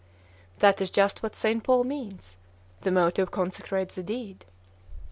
[0.57, 1.63] "That is just what St.
[1.63, 2.37] Paul means:
[2.81, 4.45] the motive consecrates the deed."